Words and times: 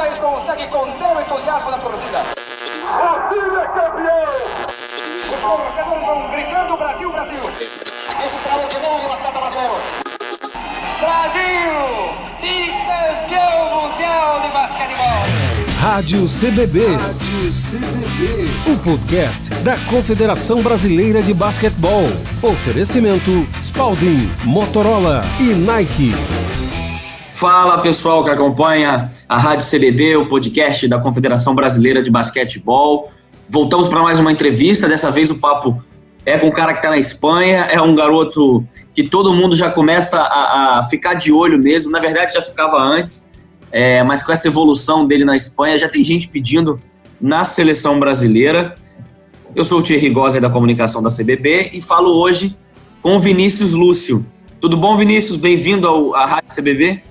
James 0.00 0.18
consegue 0.18 0.66
conter 0.68 1.04
o 1.04 1.20
entusiasmo 1.20 1.70
da 1.70 1.76
torcida. 1.76 2.24
O 2.88 3.28
time 3.28 3.56
é 3.56 3.66
campeão! 3.66 4.32
Os 5.28 5.40
torcedores 5.40 6.06
vão 6.06 6.30
gritando 6.30 6.76
Brasil, 6.78 7.12
Brasil. 7.12 7.50
Esse 8.24 8.36
extraordinário 8.36 9.08
batata 9.08 9.40
brasileiro. 9.40 9.74
Brasil! 11.00 11.74
Bicampeão 12.40 13.82
mundial 13.82 14.40
de 14.40 14.48
basquetebol! 14.48 15.20
Rádio 15.78 16.26
CBB. 16.26 16.96
Rádio 16.96 17.50
CBB. 17.52 18.72
O 18.72 18.78
podcast 18.82 19.50
da 19.56 19.76
Confederação 19.90 20.62
Brasileira 20.62 21.22
de 21.22 21.34
Basquetebol. 21.34 22.04
Oferecimento 22.42 23.46
Spalding, 23.60 24.30
Motorola 24.44 25.22
e 25.38 25.54
Nike. 25.54 26.14
Fala 27.40 27.78
pessoal 27.78 28.22
que 28.22 28.28
acompanha 28.28 29.10
a 29.26 29.38
Rádio 29.38 29.66
CBB, 29.66 30.14
o 30.16 30.28
podcast 30.28 30.86
da 30.86 30.98
Confederação 30.98 31.54
Brasileira 31.54 32.02
de 32.02 32.10
Basquetebol. 32.10 33.10
Voltamos 33.48 33.88
para 33.88 34.02
mais 34.02 34.20
uma 34.20 34.30
entrevista. 34.30 34.86
Dessa 34.86 35.10
vez 35.10 35.30
o 35.30 35.38
papo 35.38 35.82
é 36.26 36.36
com 36.36 36.48
um 36.48 36.52
cara 36.52 36.74
que 36.74 36.80
está 36.80 36.90
na 36.90 36.98
Espanha. 36.98 37.60
É 37.70 37.80
um 37.80 37.94
garoto 37.94 38.62
que 38.94 39.04
todo 39.04 39.32
mundo 39.32 39.56
já 39.56 39.70
começa 39.70 40.20
a, 40.20 40.80
a 40.80 40.82
ficar 40.84 41.14
de 41.14 41.32
olho 41.32 41.58
mesmo. 41.58 41.90
Na 41.90 41.98
verdade, 41.98 42.34
já 42.34 42.42
ficava 42.42 42.76
antes 42.76 43.30
é, 43.72 44.02
mas 44.02 44.22
com 44.22 44.32
essa 44.32 44.46
evolução 44.46 45.06
dele 45.06 45.24
na 45.24 45.34
Espanha, 45.34 45.78
já 45.78 45.88
tem 45.88 46.04
gente 46.04 46.28
pedindo 46.28 46.78
na 47.18 47.44
seleção 47.44 47.98
brasileira. 47.98 48.74
Eu 49.54 49.64
sou 49.64 49.78
o 49.78 49.82
Thierry 49.82 50.10
Gosser 50.10 50.42
da 50.42 50.50
comunicação 50.50 51.02
da 51.02 51.08
CBB 51.08 51.70
e 51.72 51.80
falo 51.80 52.20
hoje 52.20 52.54
com 53.00 53.16
o 53.16 53.20
Vinícius 53.20 53.72
Lúcio. 53.72 54.26
Tudo 54.60 54.76
bom, 54.76 54.94
Vinícius? 54.96 55.36
Bem-vindo 55.36 56.14
à 56.14 56.26
Rádio 56.26 56.54
CBB. 56.54 57.09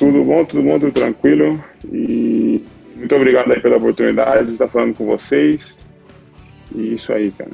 Tudo 0.00 0.24
bom, 0.24 0.42
tudo 0.46 0.62
bom, 0.62 0.78
tudo 0.78 0.92
tranquilo. 0.92 1.62
E 1.92 2.64
muito 2.96 3.14
obrigado 3.14 3.52
aí 3.52 3.60
pela 3.60 3.76
oportunidade 3.76 4.46
de 4.46 4.52
estar 4.52 4.66
falando 4.66 4.94
com 4.96 5.04
vocês. 5.04 5.76
E 6.74 6.94
isso 6.94 7.12
aí, 7.12 7.30
cara. 7.30 7.50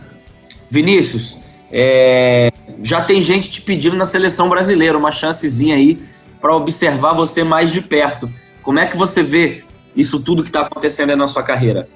Vinícius, 0.70 1.40
é, 1.72 2.52
já 2.84 3.00
tem 3.00 3.20
gente 3.20 3.50
te 3.50 3.60
pedindo 3.60 3.96
na 3.96 4.04
seleção 4.04 4.48
brasileira, 4.48 4.96
uma 4.96 5.10
chancezinha 5.10 5.74
aí 5.74 5.98
para 6.40 6.54
observar 6.54 7.14
você 7.14 7.42
mais 7.42 7.72
de 7.72 7.80
perto. 7.80 8.30
Como 8.62 8.78
é 8.78 8.86
que 8.86 8.96
você 8.96 9.24
vê 9.24 9.64
isso 9.96 10.22
tudo 10.22 10.44
que 10.44 10.48
está 10.48 10.60
acontecendo 10.60 11.10
aí 11.10 11.16
na 11.16 11.26
sua 11.26 11.42
carreira? 11.42 11.88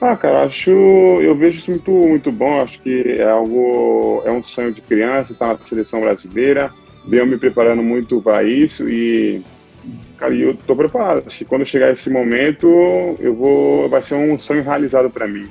Ah, 0.00 0.16
cara, 0.16 0.44
acho, 0.44 0.70
eu 0.70 1.36
vejo 1.36 1.58
isso 1.58 1.70
muito, 1.70 1.90
muito 1.90 2.32
bom. 2.32 2.62
Acho 2.62 2.80
que 2.80 3.16
é 3.18 3.30
algo, 3.30 4.22
é 4.24 4.30
um 4.30 4.42
sonho 4.42 4.72
de 4.72 4.80
criança 4.80 5.32
estar 5.32 5.48
na 5.48 5.58
seleção 5.58 6.00
brasileira. 6.00 6.72
Venho 7.06 7.26
me 7.26 7.38
preparando 7.38 7.82
muito 7.82 8.20
para 8.20 8.42
isso 8.42 8.88
e, 8.88 9.42
cara, 10.16 10.34
eu 10.34 10.52
estou 10.52 10.74
preparado. 10.74 11.24
Acho 11.26 11.38
que 11.38 11.44
quando 11.44 11.64
chegar 11.64 11.92
esse 11.92 12.10
momento, 12.10 12.66
eu 13.20 13.34
vou, 13.34 13.88
vai 13.88 14.02
ser 14.02 14.14
um 14.14 14.38
sonho 14.38 14.62
realizado 14.62 15.08
para 15.08 15.26
mim. 15.26 15.48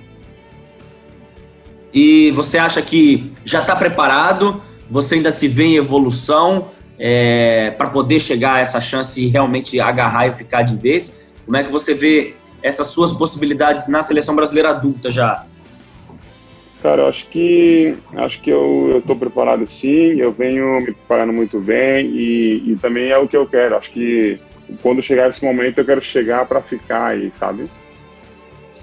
E 1.94 2.32
você 2.32 2.58
acha 2.58 2.82
que 2.82 3.32
já 3.46 3.62
está 3.62 3.76
preparado? 3.76 4.62
Você 4.90 5.16
ainda 5.16 5.32
se 5.32 5.48
vê 5.48 5.64
em 5.64 5.76
evolução? 5.78 6.72
é, 6.98 7.72
para 7.72 7.90
poder 7.90 8.20
chegar 8.20 8.56
a 8.56 8.60
essa 8.60 8.80
chance 8.80 9.22
e 9.22 9.28
realmente 9.28 9.80
agarrar 9.80 10.28
e 10.28 10.34
ficar 10.34 10.64
de 10.64 10.76
vez? 10.76 11.32
Como 11.46 11.58
é 11.58 11.64
que 11.64 11.72
você 11.72 11.94
vê 11.94 12.36
essas 12.62 12.88
suas 12.88 13.14
possibilidades 13.14 13.88
na 13.88 14.02
seleção 14.02 14.36
brasileira 14.36 14.70
adulta 14.70 15.12
já? 15.12 15.46
Cara, 16.86 17.02
eu 17.02 17.08
acho 17.08 17.28
que 17.30 17.98
acho 18.16 18.40
que 18.44 18.52
eu 18.52 19.00
estou 19.00 19.16
preparado 19.16 19.66
sim, 19.66 20.20
eu 20.20 20.32
venho 20.32 20.82
me 20.82 20.94
preparando 20.94 21.34
muito 21.34 21.60
bem 21.60 22.06
e, 22.06 22.74
e, 22.74 22.76
também 22.80 23.10
é 23.10 23.18
o 23.18 23.28
que 23.28 23.36
eu 23.36 23.48
quero. 23.48 23.76
Acho 23.76 23.90
que 23.90 24.40
quando 24.84 25.02
chegar 25.02 25.28
esse 25.28 25.44
momento 25.44 25.80
eu 25.80 25.84
quero 25.84 26.00
chegar 26.00 26.46
para 26.46 26.62
ficar 26.62 27.08
aí, 27.08 27.32
sabe? 27.40 27.72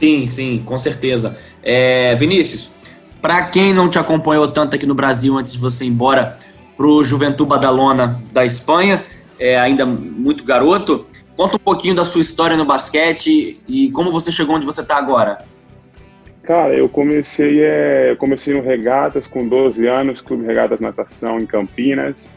Sim, 0.01 0.27
sim, 0.27 0.65
com 0.67 0.77
certeza. 0.79 1.39
É, 1.63 2.17
Vinícius, 2.17 2.73
para 3.21 3.41
quem 3.45 3.73
não 3.73 3.89
te 3.89 4.01
acompanhou 4.01 4.49
tanto 4.49 4.75
aqui 4.75 4.85
no 4.85 4.97
Brasil 4.97 5.39
antes 5.39 5.53
de 5.53 5.61
você 5.61 5.85
ir 5.85 5.89
embora, 5.89 6.37
para 6.77 6.87
o 6.89 7.05
Juventude 7.05 7.51
Badalona 7.51 8.21
da 8.33 8.45
Espanha, 8.45 9.05
é 9.39 9.57
ainda 9.57 9.87
muito 9.87 10.43
garoto. 10.43 11.07
Conta 11.37 11.55
um 11.55 11.61
pouquinho 11.61 11.95
da 11.95 12.05
sua 12.05 12.21
história 12.21 12.57
no 12.57 12.65
basquete 12.65 13.61
e 13.69 13.93
como 13.93 14.11
você 14.11 14.33
chegou 14.33 14.57
onde 14.57 14.67
você 14.67 14.81
está 14.81 14.97
agora. 14.97 15.52
Cara, 16.43 16.75
eu 16.75 16.89
comecei, 16.89 17.63
é, 17.63 18.17
comecei 18.17 18.53
no 18.53 18.63
Regatas 18.63 19.29
com 19.29 19.47
12 19.47 19.87
anos, 19.87 20.21
Clube 20.21 20.45
Regatas 20.45 20.81
Natação 20.81 21.39
em 21.39 21.47
Campinas. 21.47 22.29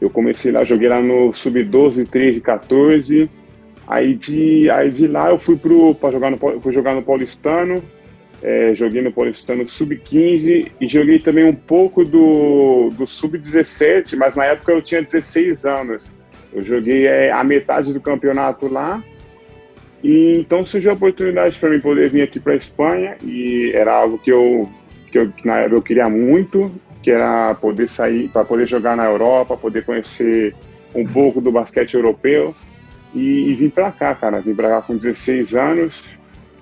Eu 0.00 0.08
comecei 0.08 0.50
lá, 0.50 0.64
joguei 0.64 0.88
lá 0.88 1.02
no 1.02 1.32
Sub-12, 1.34 2.08
13, 2.08 2.40
14. 2.40 3.30
Aí 3.86 4.14
de, 4.14 4.70
aí 4.70 4.90
de 4.90 5.06
lá 5.06 5.30
eu 5.30 5.38
fui 5.38 5.56
para 6.00 6.10
jogar 6.10 6.30
no, 6.30 6.38
fui 6.60 6.72
jogar 6.72 6.94
no 6.94 7.02
Paulistano, 7.02 7.82
é, 8.42 8.74
joguei 8.74 9.02
no 9.02 9.12
Paulistano 9.12 9.68
Sub-15 9.68 10.72
e 10.80 10.88
joguei 10.88 11.18
também 11.18 11.44
um 11.44 11.54
pouco 11.54 12.04
do, 12.04 12.90
do 12.96 13.06
Sub-17, 13.06 14.16
mas 14.16 14.34
na 14.34 14.46
época 14.46 14.72
eu 14.72 14.80
tinha 14.80 15.02
16 15.02 15.64
anos. 15.66 16.10
Eu 16.54 16.64
joguei 16.64 17.06
é, 17.06 17.30
a 17.30 17.44
metade 17.44 17.92
do 17.92 18.00
campeonato 18.00 18.66
lá. 18.66 19.02
E 20.02 20.38
então 20.38 20.64
surgiu 20.64 20.90
a 20.90 20.94
oportunidade 20.94 21.58
para 21.58 21.70
mim 21.70 21.80
poder 21.80 22.10
vir 22.10 22.22
aqui 22.22 22.38
para 22.38 22.52
a 22.52 22.56
Espanha 22.56 23.16
e 23.24 23.72
era 23.74 23.94
algo 23.94 24.18
que 24.18 24.30
eu, 24.30 24.68
que 25.10 25.18
eu 25.18 25.32
na 25.44 25.58
época 25.58 25.76
eu 25.76 25.82
queria 25.82 26.08
muito, 26.08 26.70
que 27.02 27.10
era 27.10 27.54
poder 27.54 27.88
sair 27.88 28.28
para 28.28 28.44
poder 28.44 28.66
jogar 28.66 28.96
na 28.96 29.04
Europa, 29.04 29.56
poder 29.56 29.84
conhecer 29.84 30.54
um 30.94 31.06
pouco 31.06 31.40
do 31.40 31.50
basquete 31.50 31.94
europeu 31.94 32.54
e, 33.14 33.50
e 33.50 33.54
vim 33.54 33.68
para 33.68 33.90
cá, 33.90 34.14
cara. 34.14 34.40
Vim 34.40 34.54
para 34.54 34.68
cá 34.68 34.82
com 34.82 34.96
16 34.96 35.54
anos, 35.54 36.02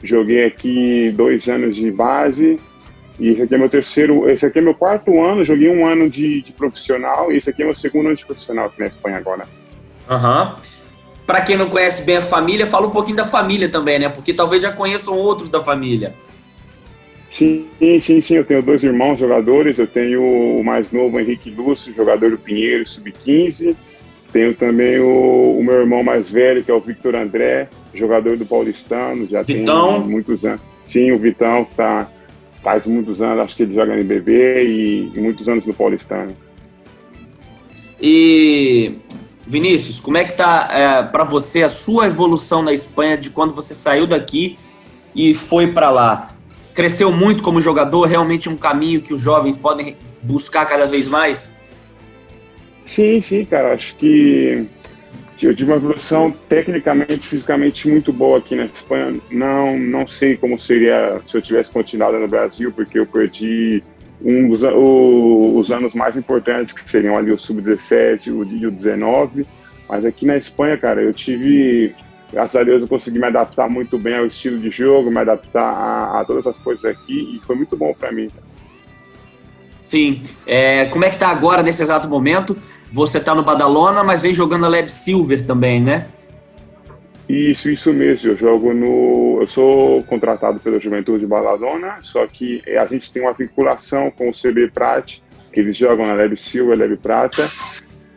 Joguei 0.04 0.44
aqui 0.44 1.10
dois 1.16 1.48
anos 1.48 1.74
de 1.74 1.90
base. 1.90 2.60
E 3.18 3.28
esse 3.28 3.42
aqui 3.42 3.54
é 3.54 3.58
meu 3.58 3.70
terceiro, 3.70 4.28
esse 4.28 4.44
aqui 4.44 4.58
é 4.58 4.62
meu 4.62 4.74
quarto 4.74 5.22
ano. 5.22 5.42
Joguei 5.42 5.70
um 5.70 5.86
ano 5.86 6.10
de, 6.10 6.42
de 6.42 6.52
profissional 6.52 7.32
e 7.32 7.38
esse 7.38 7.48
aqui 7.48 7.62
é 7.62 7.64
meu 7.64 7.74
segundo 7.74 8.08
ano 8.08 8.16
de 8.16 8.26
profissional 8.26 8.66
aqui 8.66 8.80
na 8.80 8.86
Espanha 8.86 9.16
agora. 9.16 9.46
Aham. 10.08 10.50
Uhum. 10.50 10.73
Para 11.26 11.40
quem 11.40 11.56
não 11.56 11.70
conhece 11.70 12.02
bem 12.02 12.18
a 12.18 12.22
família, 12.22 12.66
fala 12.66 12.86
um 12.86 12.90
pouquinho 12.90 13.16
da 13.16 13.24
família 13.24 13.68
também, 13.68 13.98
né? 13.98 14.08
Porque 14.08 14.34
talvez 14.34 14.60
já 14.60 14.70
conheçam 14.70 15.16
outros 15.16 15.48
da 15.48 15.60
família. 15.60 16.14
Sim, 17.30 17.66
sim, 18.00 18.20
sim. 18.20 18.36
Eu 18.36 18.44
tenho 18.44 18.62
dois 18.62 18.84
irmãos 18.84 19.18
jogadores. 19.18 19.78
Eu 19.78 19.86
tenho 19.86 20.22
o 20.22 20.62
mais 20.62 20.92
novo, 20.92 21.18
Henrique 21.18 21.50
Lúcio, 21.50 21.94
jogador 21.94 22.30
do 22.30 22.38
Pinheiro, 22.38 22.86
sub-15. 22.86 23.74
Tenho 24.32 24.54
também 24.54 24.98
o, 24.98 25.58
o, 25.58 25.64
meu 25.64 25.80
irmão 25.80 26.02
mais 26.02 26.30
velho, 26.30 26.62
que 26.62 26.70
é 26.70 26.74
o 26.74 26.80
Victor 26.80 27.14
André, 27.14 27.68
jogador 27.94 28.36
do 28.36 28.44
Paulistano, 28.44 29.26
já 29.28 29.42
Vitão. 29.42 30.00
tem 30.00 30.10
muitos 30.10 30.44
anos. 30.44 30.60
Sim, 30.86 31.12
o 31.12 31.18
Vitão 31.18 31.66
tá, 31.76 32.10
faz 32.62 32.86
muitos 32.86 33.22
anos, 33.22 33.44
acho 33.44 33.56
que 33.56 33.62
ele 33.62 33.74
joga 33.74 33.96
no 33.96 34.04
BB 34.04 34.64
e, 34.64 35.12
e 35.14 35.20
muitos 35.20 35.48
anos 35.48 35.64
no 35.64 35.72
Paulistano. 35.72 36.36
E 38.00 38.96
Vinícius, 39.46 40.00
como 40.00 40.16
é 40.16 40.24
que 40.24 40.32
tá 40.32 40.68
é, 40.70 41.02
para 41.02 41.24
você 41.24 41.62
a 41.62 41.68
sua 41.68 42.06
evolução 42.06 42.62
na 42.62 42.72
Espanha 42.72 43.16
de 43.16 43.30
quando 43.30 43.54
você 43.54 43.74
saiu 43.74 44.06
daqui 44.06 44.58
e 45.14 45.34
foi 45.34 45.68
para 45.72 45.90
lá? 45.90 46.30
Cresceu 46.74 47.12
muito 47.12 47.42
como 47.42 47.60
jogador, 47.60 48.06
realmente 48.06 48.48
um 48.48 48.56
caminho 48.56 49.02
que 49.02 49.12
os 49.12 49.20
jovens 49.20 49.56
podem 49.56 49.96
buscar 50.22 50.64
cada 50.66 50.86
vez 50.86 51.06
mais? 51.06 51.60
Sim, 52.86 53.20
sim, 53.20 53.44
cara. 53.44 53.74
Acho 53.74 53.94
que 53.96 54.66
eu 55.42 55.54
tive 55.54 55.70
uma 55.70 55.76
evolução 55.76 56.34
tecnicamente, 56.48 57.28
fisicamente 57.28 57.86
muito 57.86 58.12
boa 58.12 58.38
aqui 58.38 58.56
na 58.56 58.64
Espanha. 58.64 59.20
Não, 59.30 59.78
não 59.78 60.06
sei 60.06 60.36
como 60.36 60.58
seria 60.58 61.20
se 61.26 61.36
eu 61.36 61.42
tivesse 61.42 61.70
continuado 61.70 62.18
no 62.18 62.26
Brasil, 62.26 62.72
porque 62.72 62.98
eu 62.98 63.06
perdi 63.06 63.82
um 64.22 64.48
dos 64.48 64.62
os 64.62 65.70
anos 65.70 65.94
mais 65.94 66.16
importantes, 66.16 66.72
que 66.72 66.88
seriam 66.88 67.16
ali 67.16 67.32
o 67.32 67.38
sub-17 67.38 68.26
e 68.26 68.66
o 68.66 68.70
19. 68.70 69.46
Mas 69.88 70.04
aqui 70.04 70.26
na 70.26 70.36
Espanha, 70.36 70.78
cara, 70.78 71.02
eu 71.02 71.12
tive, 71.12 71.94
graças 72.32 72.56
a 72.56 72.64
Deus, 72.64 72.82
eu 72.82 72.88
consegui 72.88 73.18
me 73.18 73.26
adaptar 73.26 73.68
muito 73.68 73.98
bem 73.98 74.16
ao 74.16 74.26
estilo 74.26 74.58
de 74.58 74.70
jogo, 74.70 75.10
me 75.10 75.18
adaptar 75.18 75.72
a, 75.72 76.20
a 76.20 76.24
todas 76.24 76.46
as 76.46 76.58
coisas 76.58 76.84
aqui 76.84 77.36
e 77.36 77.46
foi 77.46 77.56
muito 77.56 77.76
bom 77.76 77.94
para 77.98 78.10
mim. 78.10 78.30
Sim. 79.84 80.22
É, 80.46 80.86
como 80.86 81.04
é 81.04 81.10
que 81.10 81.18
tá 81.18 81.28
agora 81.28 81.62
nesse 81.62 81.82
exato 81.82 82.08
momento? 82.08 82.56
Você 82.90 83.18
está 83.18 83.34
no 83.34 83.42
Badalona, 83.42 84.02
mas 84.02 84.22
vem 84.22 84.32
jogando 84.32 84.64
a 84.64 84.68
Lab 84.68 84.90
Silver 84.90 85.44
também, 85.44 85.80
né? 85.80 86.06
Isso, 87.28 87.70
isso 87.70 87.92
mesmo. 87.92 88.30
Eu 88.30 88.36
jogo 88.36 88.74
no. 88.74 89.38
Eu 89.40 89.46
sou 89.46 90.02
contratado 90.04 90.60
pela 90.60 90.78
Juventude 90.78 91.20
de 91.20 91.26
Badalona, 91.26 91.98
só 92.02 92.26
que 92.26 92.62
a 92.78 92.86
gente 92.86 93.10
tem 93.10 93.22
uma 93.22 93.32
vinculação 93.32 94.10
com 94.10 94.28
o 94.28 94.32
CB 94.32 94.70
Prat, 94.70 95.20
que 95.52 95.60
eles 95.60 95.76
jogam 95.76 96.06
na 96.06 96.14
Lab 96.14 96.36
Silver, 96.36 96.78
Lab 96.78 96.96
Prata, 96.98 97.48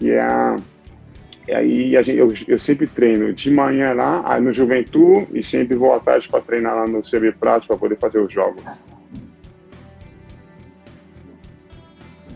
e 0.01 0.09
é 0.09 0.19
a. 0.19 0.57
E 1.47 1.53
aí 1.53 1.95
a 1.95 2.01
gente, 2.01 2.19
eu, 2.19 2.33
eu, 2.45 2.59
sempre 2.59 2.87
treino 2.87 3.33
de 3.33 3.49
manhã 3.49 3.93
lá 3.93 4.37
no 4.37 4.51
Juventude 4.51 5.27
e 5.33 5.41
sempre 5.41 5.77
vou 5.77 5.93
à 5.93 5.99
tarde 6.01 6.27
para 6.27 6.41
treinar 6.41 6.75
lá 6.75 6.85
no 6.85 7.01
CB 7.01 7.31
Prata 7.39 7.65
para 7.65 7.77
poder 7.77 7.97
fazer 7.97 8.19
os 8.19 8.33
jogos. 8.33 8.61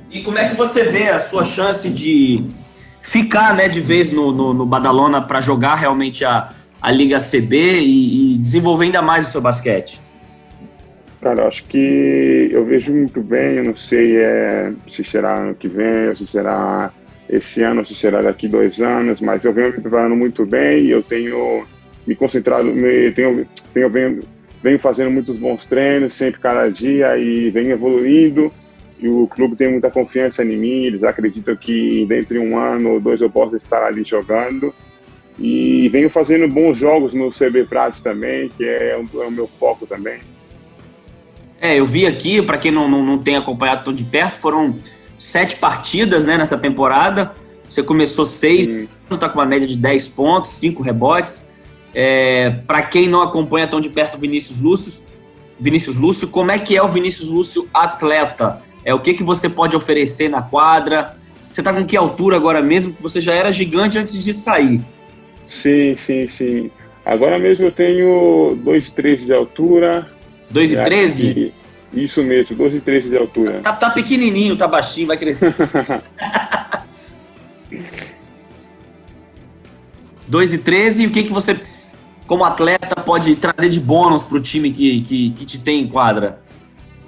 E 0.10 0.22
como 0.22 0.38
é 0.38 0.48
que 0.48 0.56
você 0.56 0.86
vê 0.86 1.10
a 1.10 1.20
sua 1.20 1.44
chance 1.44 1.90
de 1.90 2.46
ficar 3.02 3.54
né, 3.54 3.68
de 3.68 3.82
vez 3.82 4.12
no, 4.12 4.32
no, 4.32 4.54
no 4.54 4.66
Badalona 4.66 5.22
para 5.22 5.42
jogar 5.42 5.76
realmente 5.76 6.24
a, 6.24 6.54
a 6.82 6.92
Liga 6.92 7.18
CB 7.20 7.80
e, 7.82 8.36
e, 8.36 8.38
desenvolver 8.38 8.86
ainda 8.86 9.02
mais 9.02 9.28
o 9.28 9.32
seu 9.32 9.42
basquete? 9.42 10.02
Cara, 11.22 11.48
acho 11.48 11.66
que 11.66 12.50
eu 12.52 12.66
vejo 12.66 12.92
muito 12.92 13.22
bem, 13.22 13.58
eu 13.58 13.64
não 13.64 13.76
sei 13.76 14.18
é, 14.18 14.74
se 14.90 15.04
será 15.04 15.38
ano 15.38 15.54
que 15.54 15.68
vem, 15.68 16.10
ou 16.10 16.16
se 16.16 16.26
será 16.26 16.92
esse 17.30 17.62
ano, 17.62 17.80
ou 17.80 17.86
se 17.86 17.94
será 17.94 18.22
daqui 18.22 18.48
dois 18.48 18.82
anos, 18.82 19.22
mas 19.22 19.46
eu 19.46 19.54
venho 19.54 19.68
me 19.68 19.80
preparando 19.80 20.16
muito 20.16 20.46
bem 20.46 20.82
e 20.82 20.90
eu 20.90 21.04
tenho 21.04 21.66
me 22.08 22.16
concentrado, 22.16 22.66
me, 22.66 23.12
tenho, 23.12 23.46
tenho 23.72 23.90
venho, 23.90 24.20
venho 24.64 24.80
fazendo 24.80 25.12
muitos 25.12 25.38
bons 25.38 25.66
treinos, 25.68 26.16
sempre 26.16 26.42
cada 26.42 26.68
dia 26.70 27.16
e 27.18 27.52
venho 27.52 27.72
evoluindo 27.72 28.52
e 29.02 29.08
o 29.08 29.28
clube 29.28 29.56
tem 29.56 29.72
muita 29.72 29.90
confiança 29.90 30.44
em 30.44 30.56
mim, 30.56 30.86
eles 30.86 31.04
acreditam 31.04 31.56
que 31.56 32.06
dentro 32.08 32.36
de 32.36 32.40
um 32.40 32.58
ano 32.58 32.92
ou 32.92 33.00
dois 33.00 33.20
eu 33.20 33.30
posso 33.30 33.56
estar 33.56 33.84
ali 33.84 34.04
jogando. 34.04 34.74
E 35.40 35.90
venho 35.90 36.10
fazendo 36.10 36.48
bons 36.48 36.78
jogos 36.78 37.14
no 37.14 37.30
CB 37.30 37.66
Prates 37.66 38.00
também, 38.00 38.50
que 38.50 38.64
é, 38.64 38.92
é 38.92 38.98
o 38.98 39.32
meu 39.32 39.48
foco 39.48 39.88
também. 39.88 40.20
É, 41.60 41.80
eu 41.80 41.86
vi 41.86 42.06
aqui, 42.06 42.42
para 42.42 42.58
quem 42.58 42.72
não, 42.72 42.90
não, 42.90 43.04
não 43.04 43.18
tem 43.20 43.36
acompanhado 43.36 43.84
tão 43.84 43.94
de 43.94 44.04
perto, 44.04 44.38
foram 44.40 44.78
sete 45.18 45.56
partidas 45.56 46.26
né, 46.26 46.38
nessa 46.38 46.58
temporada. 46.58 47.34
Você 47.70 47.84
começou 47.84 48.26
seis, 48.26 48.68
está 49.10 49.30
com 49.30 49.40
uma 49.40 49.46
média 49.46 49.68
de 49.68 49.78
10 49.78 50.10
pontos, 50.10 50.52
cinco 50.52 50.82
rebotes. 50.82 51.50
É, 51.94 52.50
para 52.66 52.82
quem 52.82 53.08
não 53.08 53.22
acompanha 53.22 53.68
tão 53.68 53.80
de 53.80 53.90
perto 53.90 54.16
o 54.16 54.20
Vinícius 54.20 54.60
Lúcio, 54.60 55.04
Vinícius 55.60 55.98
Lúcio, 55.98 56.28
como 56.28 56.52
é 56.52 56.58
que 56.58 56.76
é 56.76 56.82
o 56.82 56.92
Vinícius 56.92 57.30
Lúcio 57.30 57.70
atleta? 57.74 58.62
É, 58.84 58.94
o 58.94 59.00
que, 59.00 59.14
que 59.14 59.24
você 59.24 59.48
pode 59.48 59.76
oferecer 59.76 60.28
na 60.28 60.42
quadra? 60.42 61.16
Você 61.52 61.62
está 61.62 61.72
com 61.72 61.86
que 61.86 61.96
altura 61.96 62.36
agora 62.36 62.62
mesmo? 62.62 62.96
Você 63.02 63.22
já 63.22 63.34
era 63.34 63.52
gigante 63.52 64.00
antes 64.00 64.24
de 64.24 64.34
sair. 64.34 64.82
Sim, 65.52 65.96
sim, 65.98 66.28
sim. 66.30 66.72
Agora 67.06 67.38
mesmo 67.38 67.66
eu 67.66 67.72
tenho 67.72 68.58
2,13 68.64 69.26
de 69.26 69.34
altura. 69.34 70.10
2,13? 70.52 71.52
Isso 71.94 72.24
mesmo, 72.24 72.56
2,13 72.56 73.10
de 73.10 73.18
altura. 73.18 73.60
Tá, 73.60 73.74
tá 73.74 73.90
pequenininho, 73.90 74.56
tá 74.56 74.66
baixinho, 74.66 75.08
vai 75.08 75.18
crescer. 75.18 75.54
2,13 80.32 81.02
e 81.02 81.08
o 81.08 81.12
que, 81.12 81.24
que 81.24 81.34
você, 81.34 81.60
como 82.26 82.46
atleta, 82.46 82.96
pode 83.02 83.36
trazer 83.36 83.68
de 83.68 83.82
bônus 83.82 84.24
para 84.24 84.38
o 84.38 84.42
time 84.42 84.72
que, 84.72 85.02
que, 85.02 85.32
que 85.32 85.46
te 85.46 85.60
tem 85.60 85.82
em 85.82 85.90
quadra? 85.90 86.42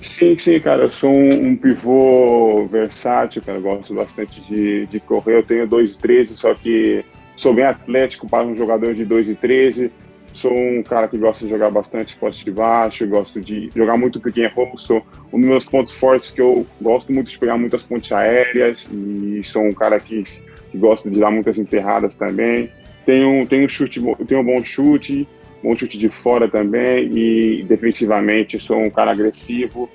Sim, 0.02 0.38
sim, 0.38 0.60
cara, 0.60 0.84
eu 0.84 0.92
sou 0.92 1.10
um, 1.10 1.48
um 1.48 1.56
pivô 1.56 2.68
versátil, 2.70 3.42
cara, 3.42 3.58
eu 3.58 3.62
gosto 3.62 3.94
bastante 3.94 4.42
de, 4.42 4.86
de 4.88 5.00
correr, 5.00 5.38
eu 5.38 5.44
tenho 5.44 5.66
2,13, 5.66 6.36
só 6.36 6.54
que 6.54 7.06
sou 7.36 7.54
bem 7.54 7.66
atlético 7.66 8.28
para 8.30 8.46
um 8.46 8.56
jogador 8.56 8.94
de 8.94 9.06
2,13, 9.06 9.90
sou 10.34 10.52
um 10.52 10.82
cara 10.84 11.08
que 11.08 11.18
gosta 11.18 11.46
de 11.46 11.52
jogar 11.52 11.70
bastante 11.70 12.16
poste 12.18 12.44
de 12.44 12.52
baixo, 12.52 13.08
gosto 13.08 13.40
de 13.40 13.70
jogar 13.76 13.98
muito 13.98 14.20
pequeno 14.20 14.54
roubo, 14.56 14.78
sou 14.78 15.04
um 15.32 15.40
dos 15.40 15.50
meus 15.50 15.66
pontos 15.66 15.94
fortes 15.94 16.32
que 16.32 16.42
eu 16.42 16.66
gosto 16.82 17.14
muito 17.14 17.30
de 17.30 17.38
pegar 17.38 17.58
muitas 17.58 17.84
pontes 17.84 18.12
aéreas 18.12 18.88
e 18.92 19.42
sou 19.44 19.64
um 19.64 19.74
cara 19.74 20.00
que, 20.00 20.24
que 20.24 20.78
gosta 20.78 21.10
de 21.10 21.20
dar 21.20 21.32
muitas 21.32 21.58
enterradas 21.58 22.16
também, 22.16 22.70
tenho, 23.06 23.46
tenho, 23.46 23.70
chute, 23.70 24.02
tenho 24.28 24.42
um 24.42 24.46
bom 24.46 24.64
chute, 24.64 25.28
bom 25.62 25.76
chute 25.76 25.98
de 25.98 26.10
fora 26.10 26.48
também 26.48 27.10
e 27.16 27.64
defensivamente 27.64 28.60
sou 28.60 28.80
um 28.80 28.90
cara 28.90 29.12
agressivo. 29.12 29.90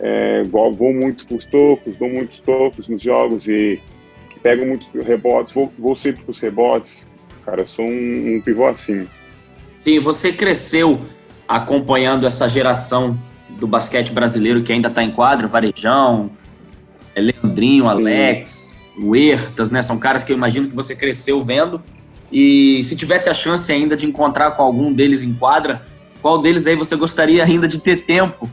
É, 0.00 0.42
vou 0.44 0.92
muito 0.92 1.24
para 1.26 1.36
os 1.36 1.44
tocos, 1.44 1.96
dou 1.96 2.08
muitos 2.08 2.40
tocos 2.40 2.88
nos 2.88 3.00
jogos 3.00 3.46
e 3.46 3.80
pego 4.42 4.66
muitos 4.66 4.88
rebotes, 5.04 5.54
vou, 5.54 5.72
vou 5.78 5.94
sempre 5.94 6.22
para 6.22 6.30
os 6.30 6.38
rebotes. 6.38 7.06
Cara, 7.44 7.62
eu 7.62 7.68
sou 7.68 7.84
um, 7.84 8.36
um 8.36 8.40
pivô 8.40 8.66
assim. 8.66 9.06
Sim, 9.80 9.98
você 10.00 10.32
cresceu 10.32 11.00
acompanhando 11.46 12.26
essa 12.26 12.48
geração 12.48 13.18
do 13.50 13.66
basquete 13.66 14.12
brasileiro 14.12 14.62
que 14.62 14.72
ainda 14.72 14.88
está 14.88 15.02
em 15.02 15.10
quadra, 15.10 15.46
Varejão, 15.46 16.30
Leandrinho, 17.16 17.84
Sim. 17.84 17.90
Alex, 17.90 18.82
Huertas, 18.98 19.70
né? 19.70 19.82
São 19.82 19.98
caras 19.98 20.24
que 20.24 20.32
eu 20.32 20.36
imagino 20.36 20.68
que 20.68 20.74
você 20.74 20.94
cresceu 20.94 21.42
vendo 21.42 21.82
e 22.30 22.82
se 22.84 22.96
tivesse 22.96 23.28
a 23.28 23.34
chance 23.34 23.70
ainda 23.70 23.96
de 23.96 24.06
encontrar 24.06 24.52
com 24.52 24.62
algum 24.62 24.92
deles 24.92 25.22
em 25.22 25.34
quadra, 25.34 25.82
qual 26.22 26.40
deles 26.40 26.66
aí 26.66 26.74
você 26.74 26.96
gostaria 26.96 27.44
ainda 27.44 27.68
de 27.68 27.78
ter 27.78 28.04
tempo 28.04 28.48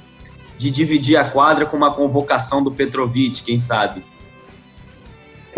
de 0.58 0.70
dividir 0.70 1.16
a 1.16 1.24
quadra 1.24 1.66
com 1.66 1.78
uma 1.78 1.94
convocação 1.94 2.62
do 2.62 2.70
Petrovic, 2.70 3.44
quem 3.44 3.58
sabe? 3.58 4.04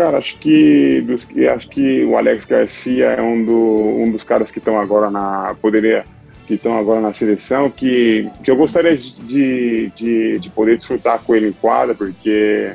Cara, 0.02 0.18
acho 0.18 0.36
que 0.38 1.06
acho 1.54 1.68
que 1.68 2.04
o 2.04 2.16
Alex 2.16 2.44
Garcia 2.44 3.04
é 3.04 3.22
um, 3.22 3.44
do, 3.44 3.52
um 3.54 4.10
dos 4.10 4.24
caras 4.24 4.50
que 4.50 4.58
estão 4.58 4.76
agora 4.80 5.08
na 5.08 5.54
poderia 5.62 6.04
que 6.44 6.54
estão 6.54 6.76
agora 6.76 7.00
na 7.00 7.12
seleção 7.12 7.70
que, 7.70 8.28
que 8.42 8.50
eu 8.50 8.56
gostaria 8.56 8.96
de, 8.96 9.92
de, 9.94 10.40
de 10.40 10.50
poder 10.50 10.76
desfrutar 10.76 11.20
com 11.20 11.36
ele 11.36 11.50
em 11.50 11.52
quadra 11.52 11.94
porque 11.94 12.72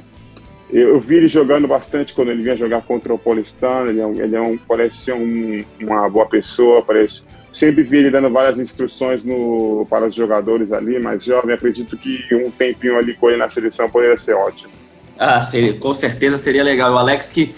eu, 0.72 0.94
eu, 0.94 1.02
vi 1.02 1.16
ele 1.16 1.28
jogando 1.28 1.68
bastante 1.68 2.14
quando 2.14 2.32
ele 2.32 2.44
vinha 2.44 2.56
jogar 2.56 2.82
contra 2.84 3.14
o 3.14 3.20
Paulistano. 3.20 3.90
Ele, 3.90 4.00
é 4.00 4.06
um, 4.06 4.22
ele 4.22 4.36
é 4.36 4.42
um, 4.42 4.58
parece 4.58 4.98
ser 4.98 5.14
um, 5.14 5.66
uma 5.82 6.10
boa 6.10 6.26
pessoa, 6.28 6.82
parece. 6.82 7.24
Sempre 7.54 7.84
vi 7.84 7.98
ele 7.98 8.12
dando 8.12 8.30
várias 8.30 8.60
instruções 8.60 9.24
no, 9.24 9.86
para 9.90 10.08
os 10.08 10.16
jogadores 10.16 10.72
ali, 10.72 11.00
mas 11.00 11.24
jovem, 11.24 11.56
acredito 11.56 11.98
que 11.98 12.24
um 12.36 12.52
tempinho 12.52 12.98
ali 12.98 13.14
com 13.16 13.30
ele 13.30 13.40
na 13.40 13.48
seleção 13.48 13.90
poderia 13.90 14.18
ser 14.18 14.34
ótimo. 14.34 14.72
Ah, 15.18 15.42
seria, 15.42 15.74
com 15.74 15.94
certeza 15.94 16.38
seria 16.38 16.64
legal. 16.64 16.94
O 16.94 16.98
Alex 16.98 17.30
que 17.30 17.54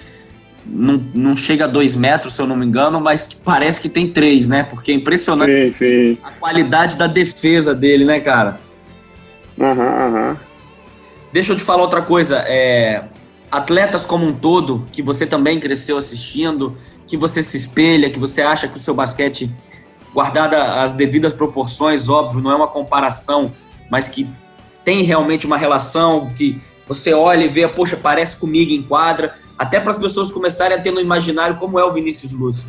não, 0.66 1.04
não 1.14 1.36
chega 1.36 1.66
a 1.66 1.68
dois 1.68 1.96
metros, 1.96 2.34
se 2.34 2.42
eu 2.42 2.48
não 2.48 2.56
me 2.56 2.66
engano, 2.66 3.00
mas 3.00 3.24
que 3.24 3.36
parece 3.36 3.80
que 3.80 3.90
tem 3.90 4.10
três, 4.10 4.48
né? 4.48 4.64
Porque 4.64 4.92
é 4.92 4.96
impressionante 4.96 5.72
sim, 5.74 6.16
sim. 6.16 6.18
a 6.24 6.32
qualidade 6.32 6.96
da 6.96 7.08
defesa 7.08 7.74
dele, 7.74 8.06
né, 8.06 8.20
cara? 8.20 8.60
Aham, 9.60 9.82
uhum, 9.82 9.88
aham. 9.88 10.30
Uhum. 10.30 10.50
Deixa 11.32 11.54
eu 11.54 11.58
te 11.58 11.62
falar 11.62 11.84
outra 11.84 12.02
coisa. 12.02 12.38
É, 12.48 13.04
atletas 13.52 14.06
como 14.06 14.26
um 14.26 14.34
todo, 14.34 14.86
que 14.92 15.02
você 15.02 15.26
também 15.26 15.60
cresceu 15.60 15.98
assistindo, 15.98 16.76
que 17.06 17.18
você 17.18 17.42
se 17.42 17.58
espelha, 17.58 18.10
que 18.10 18.20
você 18.20 18.42
acha 18.42 18.68
que 18.68 18.78
o 18.78 18.80
seu 18.80 18.94
basquete, 18.94 19.52
guardada 20.14 20.82
as 20.82 20.94
devidas 20.94 21.34
proporções, 21.34 22.10
óbvio, 22.10 22.42
não 22.42 22.52
é 22.52 22.56
uma 22.56 22.68
comparação, 22.68 23.52
mas 23.90 24.08
que 24.08 24.28
tem 24.84 25.04
realmente 25.04 25.46
uma 25.46 25.58
relação, 25.58 26.30
que 26.36 26.62
você 26.90 27.14
olha 27.14 27.46
e 27.46 27.48
vê, 27.48 27.68
poxa, 27.68 27.96
parece 27.96 28.40
comigo 28.40 28.72
em 28.72 28.82
quadra, 28.82 29.36
até 29.56 29.80
para 29.80 29.92
as 29.92 29.98
pessoas 30.00 30.32
começarem 30.32 30.76
a 30.76 30.82
ter 30.82 30.92
no 30.92 31.00
imaginário 31.00 31.56
como 31.58 31.80
é 31.80 31.86
o 31.86 31.94
Vinícius 31.94 32.32
Lúcio. 32.32 32.68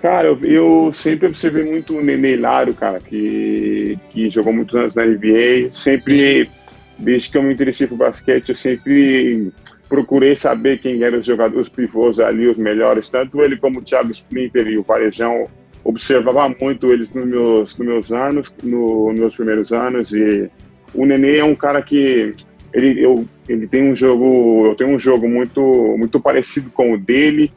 Cara, 0.00 0.28
eu, 0.28 0.38
eu, 0.44 0.92
sempre 0.92 1.26
observei 1.26 1.64
muito 1.64 1.96
o 1.96 2.02
Nenê 2.02 2.34
Hilário, 2.34 2.74
cara, 2.74 3.00
que, 3.00 3.98
que 4.10 4.30
jogou 4.30 4.52
muitos 4.52 4.74
anos 4.74 4.94
na 4.94 5.04
NBA, 5.04 5.72
sempre 5.72 6.48
desde 6.96 7.30
que 7.30 7.38
eu 7.38 7.42
me 7.42 7.52
interessei 7.52 7.88
por 7.88 7.98
basquete, 7.98 8.50
eu 8.50 8.54
sempre 8.54 9.52
procurei 9.88 10.36
saber 10.36 10.78
quem 10.78 11.02
eram 11.02 11.18
os 11.18 11.26
jogadores, 11.26 11.68
pivôs 11.68 12.20
ali, 12.20 12.48
os 12.48 12.56
melhores, 12.56 13.08
tanto 13.08 13.42
ele 13.42 13.56
como 13.56 13.80
o 13.80 13.82
Thiago 13.82 14.12
Splinter 14.12 14.66
e 14.68 14.78
o 14.78 14.82
Varejão, 14.82 15.48
observava 15.84 16.54
muito 16.60 16.92
eles 16.92 17.12
nos 17.12 17.26
meus, 17.26 17.76
nos 17.76 17.88
meus 17.88 18.12
anos, 18.12 18.52
no, 18.62 19.10
nos 19.10 19.18
meus 19.18 19.34
primeiros 19.34 19.72
anos, 19.72 20.12
e 20.12 20.48
o 20.94 21.04
Nenê 21.04 21.38
é 21.38 21.44
um 21.44 21.54
cara 21.54 21.82
que 21.82 22.34
ele, 22.72 23.04
eu, 23.04 23.26
ele 23.48 23.66
tem 23.66 23.90
um 23.90 23.94
jogo, 23.94 24.66
eu 24.66 24.74
tenho 24.74 24.94
um 24.94 24.98
jogo 24.98 25.28
muito, 25.28 25.60
muito 25.98 26.20
parecido 26.20 26.70
com 26.70 26.94
o 26.94 26.98
dele, 26.98 27.52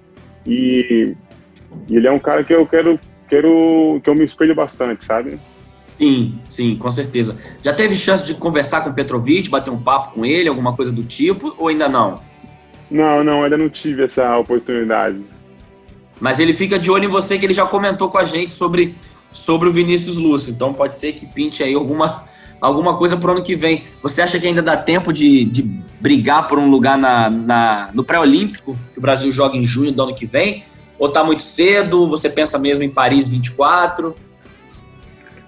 e, 0.46 1.16
e 1.90 1.96
ele 1.96 2.08
é 2.08 2.12
um 2.12 2.20
cara 2.20 2.44
que 2.44 2.54
eu 2.54 2.66
quero, 2.66 3.00
quero, 3.28 4.00
que 4.04 4.10
eu 4.10 4.16
me 4.16 4.26
espelho 4.26 4.56
bastante, 4.56 5.06
sabe? 5.06 5.40
Sim, 5.98 6.40
sim, 6.50 6.76
com 6.76 6.92
certeza. 6.92 7.38
Já 7.64 7.74
teve 7.74 7.96
chance 7.96 8.26
de 8.26 8.34
conversar 8.34 8.82
com 8.82 8.90
o 8.90 8.94
Petrovic, 8.94 9.50
bater 9.50 9.72
um 9.72 9.82
papo 9.82 10.16
com 10.16 10.26
ele, 10.26 10.50
alguma 10.50 10.76
coisa 10.76 10.92
do 10.92 11.04
tipo, 11.04 11.56
ou 11.58 11.70
ainda 11.70 11.88
não? 11.88 12.22
Não, 12.92 13.24
não, 13.24 13.44
ainda 13.44 13.58
não 13.58 13.70
tive 13.70 14.04
essa 14.04 14.38
oportunidade. 14.38 15.20
Mas 16.20 16.40
ele 16.40 16.54
fica 16.54 16.78
de 16.78 16.92
olho 16.92 17.06
em 17.06 17.10
você, 17.10 17.38
que 17.38 17.46
ele 17.46 17.54
já 17.54 17.66
comentou 17.66 18.10
com 18.10 18.18
a 18.18 18.26
gente 18.26 18.52
sobre, 18.52 18.96
sobre 19.32 19.70
o 19.70 19.72
Vinícius 19.72 20.18
Lúcio. 20.18 20.52
Então 20.52 20.74
pode 20.74 20.98
ser 20.98 21.14
que 21.14 21.26
pinte 21.26 21.64
aí 21.64 21.74
alguma, 21.74 22.26
alguma 22.66 22.98
coisa 22.98 23.16
pro 23.16 23.32
ano 23.32 23.44
que 23.44 23.56
vem. 23.56 23.84
Você 24.02 24.22
acha 24.22 24.40
que 24.40 24.48
ainda 24.48 24.62
dá 24.62 24.76
tempo 24.76 25.14
de, 25.14 25.46
de 25.46 25.64
brigar 26.00 26.48
por 26.48 26.60
um 26.60 26.70
lugar 26.70 26.98
na, 26.98 27.30
na 27.30 27.90
no 27.94 28.04
pré-olímpico, 28.04 28.78
que 28.94 29.00
o 29.00 29.02
Brasil 29.02 29.32
joga 29.32 29.56
em 29.56 29.64
junho 29.64 29.92
do 29.92 30.04
ano 30.04 30.16
que 30.16 30.26
vem? 30.26 30.64
Ou 30.98 31.10
tá 31.10 31.24
muito 31.24 31.44
cedo? 31.44 32.08
Você 32.10 32.30
pensa 32.30 32.58
mesmo 32.58 32.84
em 32.84 32.90
Paris 32.90 33.28
24? 33.28 34.16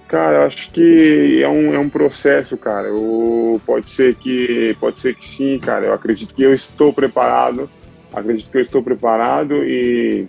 Cara, 0.07 0.45
acho 0.45 0.71
que 0.71 1.41
é 1.43 1.50
um, 1.50 1.74
é 1.74 1.79
um 1.79 1.89
processo, 1.89 2.55
cara. 2.55 2.88
Eu, 2.88 3.59
pode 3.65 3.89
ser 3.89 4.15
que 4.15 4.75
pode 4.79 5.00
ser 5.00 5.15
que 5.15 5.25
sim, 5.25 5.59
cara. 5.59 5.88
Eu 5.88 5.93
acredito 5.93 6.33
que 6.33 6.43
eu 6.43 6.53
estou 6.53 6.93
preparado. 6.93 7.69
Acredito 8.13 8.50
que 8.50 8.57
eu 8.57 8.62
estou 8.62 8.81
preparado 8.81 9.63
e 9.65 10.27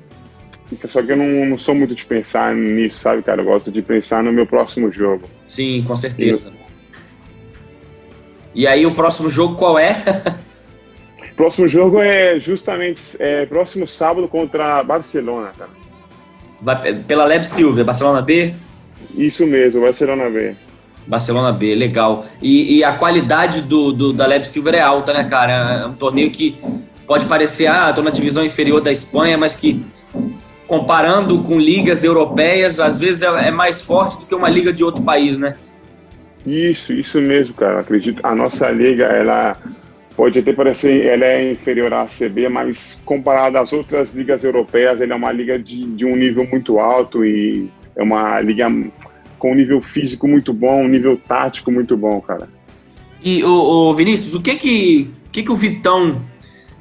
só 0.88 1.02
que 1.02 1.12
eu 1.12 1.16
não, 1.16 1.46
não 1.46 1.56
sou 1.56 1.74
muito 1.74 1.94
de 1.94 2.04
pensar 2.04 2.54
nisso, 2.54 3.00
sabe, 3.00 3.22
cara? 3.22 3.40
Eu 3.40 3.46
gosto 3.46 3.70
de 3.70 3.80
pensar 3.80 4.22
no 4.22 4.32
meu 4.32 4.46
próximo 4.46 4.90
jogo. 4.90 5.24
Sim, 5.46 5.82
com 5.86 5.96
certeza. 5.96 6.52
E, 8.54 8.66
aí 8.66 8.86
o 8.86 8.94
próximo 8.94 9.28
jogo 9.28 9.54
qual 9.54 9.78
é? 9.78 9.96
próximo 11.36 11.68
jogo 11.68 12.00
é 12.00 12.40
justamente 12.40 13.16
é, 13.18 13.46
próximo 13.46 13.86
sábado 13.86 14.26
contra 14.26 14.82
Barcelona, 14.82 15.52
cara. 15.56 15.70
Vai, 16.60 16.94
pela 16.94 17.24
Leb 17.24 17.44
Silva, 17.44 17.84
Barcelona 17.84 18.20
B? 18.20 18.54
Isso 19.16 19.46
mesmo, 19.46 19.80
Barcelona 19.80 20.28
B. 20.28 20.56
Barcelona 21.06 21.52
B, 21.52 21.74
legal. 21.74 22.26
E, 22.42 22.78
e 22.78 22.84
a 22.84 22.92
qualidade 22.92 23.62
do, 23.62 23.92
do, 23.92 24.12
da 24.12 24.26
Leb 24.26 24.44
Silver 24.44 24.74
é 24.74 24.80
alta, 24.80 25.12
né, 25.12 25.24
cara? 25.24 25.82
É 25.82 25.86
um 25.86 25.94
torneio 25.94 26.30
que 26.30 26.58
pode 27.06 27.24
parecer, 27.26 27.66
ah, 27.66 27.92
tô 27.92 28.02
na 28.02 28.10
divisão 28.10 28.44
inferior 28.44 28.80
da 28.80 28.92
Espanha, 28.92 29.38
mas 29.38 29.54
que 29.54 29.86
comparando 30.66 31.42
com 31.42 31.58
ligas 31.58 32.04
europeias, 32.04 32.78
às 32.78 33.00
vezes 33.00 33.22
é, 33.22 33.48
é 33.48 33.50
mais 33.50 33.80
forte 33.80 34.18
do 34.18 34.26
que 34.26 34.34
uma 34.34 34.50
liga 34.50 34.70
de 34.70 34.84
outro 34.84 35.02
país, 35.02 35.38
né? 35.38 35.54
Isso, 36.46 36.92
isso 36.92 37.20
mesmo, 37.20 37.54
cara. 37.54 37.80
Acredito. 37.80 38.20
A 38.24 38.34
nossa 38.34 38.70
liga, 38.70 39.04
ela 39.04 39.56
pode 40.16 40.38
até 40.38 40.52
parecer, 40.52 41.06
ela 41.06 41.24
é 41.24 41.52
inferior 41.52 41.92
à 41.94 42.06
CB, 42.06 42.48
mas 42.48 43.00
comparada 43.04 43.60
às 43.60 43.72
outras 43.72 44.10
ligas 44.10 44.42
europeias, 44.42 45.00
ela 45.00 45.12
é 45.12 45.16
uma 45.16 45.30
liga 45.30 45.56
de, 45.56 45.84
de 45.84 46.04
um 46.04 46.16
nível 46.16 46.44
muito 46.44 46.80
alto 46.80 47.24
e 47.24 47.70
é 47.94 48.02
uma 48.02 48.40
liga 48.40 48.68
com 49.38 49.52
um 49.52 49.54
nível 49.54 49.80
físico 49.80 50.26
muito 50.26 50.52
bom, 50.52 50.82
um 50.82 50.88
nível 50.88 51.16
tático 51.16 51.70
muito 51.70 51.96
bom, 51.96 52.20
cara. 52.20 52.48
E 53.22 53.44
o, 53.44 53.92
Vinícius, 53.94 54.34
o 54.34 54.42
que 54.42 54.54
que, 54.56 55.10
que, 55.30 55.42
que 55.44 55.52
o 55.52 55.54
Vitão 55.56 56.20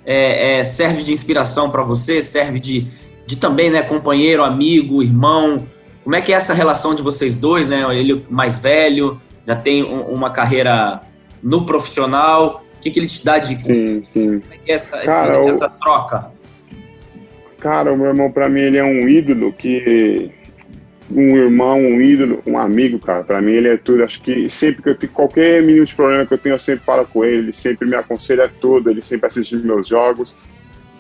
é, 0.06 0.60
é, 0.60 0.64
serve 0.64 1.04
de 1.04 1.12
inspiração 1.12 1.70
para 1.70 1.84
você? 1.84 2.22
Serve 2.22 2.60
de, 2.60 2.88
de 3.26 3.36
também, 3.36 3.70
né, 3.70 3.82
companheiro, 3.82 4.44
amigo, 4.44 5.04
irmão? 5.04 5.68
Como 6.04 6.16
é 6.16 6.22
que 6.22 6.34
é 6.34 6.36
essa 6.36 6.54
relação 6.54 6.96
de 6.96 7.02
vocês 7.02 7.36
dois, 7.36 7.68
né? 7.68 7.84
Ele 7.96 8.26
mais 8.30 8.58
velho, 8.58 9.20
já 9.48 9.56
tem 9.56 9.84
um, 9.84 10.02
uma 10.02 10.32
carreira 10.32 11.02
no 11.42 11.66
profissional. 11.66 12.64
O 12.78 12.82
que, 12.82 12.92
que 12.92 13.00
ele 13.00 13.08
te 13.08 13.24
dá 13.24 13.38
de 13.38 13.56
sim, 13.64 14.04
sim. 14.10 14.42
É 14.52 14.58
que 14.58 14.72
é 14.72 14.76
essa, 14.76 14.98
Cara, 15.00 15.36
essa, 15.36 15.50
essa 15.50 15.70
troca? 15.70 16.32
Cara, 17.60 17.92
o 17.92 17.98
meu 17.98 18.08
irmão, 18.08 18.32
para 18.32 18.50
mim, 18.50 18.60
ele 18.60 18.78
é 18.78 18.84
um 18.84 19.08
ídolo 19.08 19.52
que 19.54 20.32
um 21.10 21.38
irmão, 21.38 21.80
um 21.80 22.02
ídolo, 22.02 22.44
um 22.46 22.58
amigo, 22.58 23.00
cara. 23.00 23.24
Para 23.24 23.42
mim 23.42 23.54
ele 23.54 23.70
é 23.70 23.78
tudo. 23.78 24.04
Acho 24.04 24.22
que 24.22 24.50
sempre 24.50 24.84
que 24.84 24.90
eu 24.90 24.96
tenho 24.96 25.14
qualquer 25.14 25.64
mínimo 25.64 25.86
de 25.86 25.96
problema 25.96 26.26
que 26.26 26.34
eu 26.34 26.38
tenho, 26.38 26.56
eu 26.56 26.60
sempre 26.60 26.84
falo 26.84 27.06
com 27.06 27.24
ele. 27.24 27.38
Ele 27.38 27.54
sempre 27.54 27.88
me 27.88 27.96
aconselha 27.96 28.52
tudo. 28.62 28.90
Ele 28.90 29.02
sempre 29.02 29.28
assiste 29.28 29.56
meus 29.56 29.88
jogos. 29.88 30.36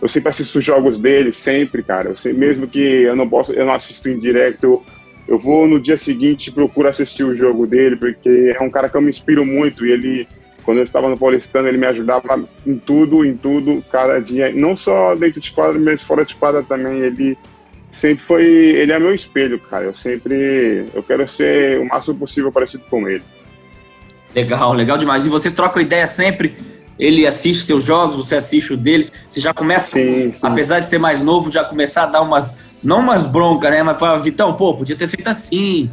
Eu 0.01 0.07
sempre 0.07 0.29
assisto 0.29 0.59
os 0.59 0.63
jogos 0.63 0.97
dele, 0.97 1.31
sempre, 1.31 1.83
cara. 1.83 2.09
Eu 2.09 2.15
sei, 2.15 2.31
mesmo 2.31 2.67
que 2.67 2.79
eu 2.79 3.15
não 3.15 3.27
possa, 3.27 3.53
eu 3.53 3.65
não 3.65 3.73
assisto 3.73 4.07
em 4.07 4.19
direto, 4.19 4.83
eu, 5.27 5.39
vou 5.39 5.67
no 5.67 5.79
dia 5.79 5.97
seguinte 5.97 6.51
procuro 6.51 6.87
assistir 6.87 7.23
o 7.23 7.35
jogo 7.35 7.67
dele, 7.67 7.95
porque 7.95 8.55
é 8.57 8.63
um 8.63 8.69
cara 8.69 8.89
que 8.89 8.95
eu 8.95 9.01
me 9.01 9.09
inspiro 9.09 9.45
muito. 9.45 9.85
E 9.85 9.91
ele, 9.91 10.27
quando 10.63 10.77
eu 10.77 10.83
estava 10.83 11.09
no 11.09 11.17
Paulistano, 11.17 11.67
ele 11.67 11.77
me 11.77 11.87
ajudava 11.87 12.47
em 12.65 12.77
tudo, 12.77 13.25
em 13.25 13.35
tudo, 13.35 13.83
cada 13.91 14.19
dia. 14.19 14.51
Não 14.53 14.75
só 14.75 15.15
dentro 15.15 15.41
de 15.41 15.51
quadra, 15.51 15.79
mas 15.79 16.03
fora 16.03 16.25
de 16.25 16.35
quadra 16.35 16.63
também. 16.63 16.99
Ele 16.99 17.37
sempre 17.91 18.23
foi. 18.23 18.45
Ele 18.45 18.91
é 18.91 18.99
meu 18.99 19.13
espelho, 19.13 19.59
cara. 19.59 19.85
Eu 19.85 19.95
sempre. 19.95 20.85
Eu 20.93 21.03
quero 21.03 21.27
ser 21.27 21.79
o 21.79 21.85
máximo 21.85 22.19
possível 22.19 22.51
parecido 22.51 22.83
com 22.89 23.07
ele. 23.07 23.23
Legal, 24.35 24.73
legal 24.73 24.97
demais. 24.97 25.25
E 25.25 25.29
vocês 25.29 25.53
trocam 25.53 25.81
ideia 25.81 26.05
sempre? 26.05 26.55
Ele 26.99 27.27
assiste 27.27 27.63
seus 27.63 27.83
jogos, 27.83 28.15
você 28.15 28.35
assiste 28.35 28.73
o 28.73 28.77
dele. 28.77 29.11
Você 29.29 29.39
já 29.39 29.53
começa, 29.53 29.91
sim, 29.91 30.31
sim. 30.31 30.45
apesar 30.45 30.79
de 30.79 30.87
ser 30.87 30.97
mais 30.97 31.21
novo, 31.21 31.51
já 31.51 31.63
começar 31.63 32.03
a 32.03 32.07
dar 32.07 32.21
umas. 32.21 32.59
Não 32.83 32.99
umas 32.99 33.25
broncas, 33.25 33.71
né? 33.71 33.83
Mas 33.83 33.97
para 33.97 34.17
Vitão, 34.19 34.53
pô, 34.53 34.73
podia 34.73 34.95
ter 34.95 35.07
feito 35.07 35.27
assim. 35.27 35.89